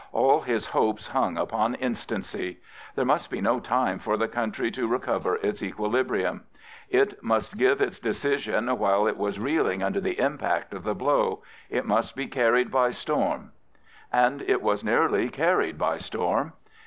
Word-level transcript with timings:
All 0.13 0.39
his 0.41 0.65
hopes 0.65 1.09
hung 1.09 1.37
upon 1.37 1.75
instancy. 1.75 2.57
There 2.95 3.05
must 3.05 3.29
be 3.29 3.39
no 3.39 3.59
time 3.59 3.99
for 3.99 4.17
the 4.17 4.27
country 4.27 4.71
to 4.71 4.87
recover 4.87 5.35
its 5.43 5.61
equilibrium. 5.61 6.45
It 6.89 7.21
must 7.23 7.55
give 7.55 7.79
its 7.79 7.99
decision 7.99 8.75
while 8.79 9.05
it 9.05 9.15
was 9.15 9.37
reeling 9.39 9.83
under 9.83 10.01
the 10.01 10.17
impact 10.19 10.73
of 10.73 10.85
the 10.85 10.95
blow. 10.95 11.43
It 11.69 11.85
must 11.85 12.15
be 12.15 12.25
carried 12.25 12.71
by 12.71 12.89
storm. 12.89 13.51
And 14.11 14.41
it 14.41 14.63
was 14.63 14.83
nearly 14.83 15.29
carried 15.29 15.77
by 15.77 15.99
storm. 15.99 16.53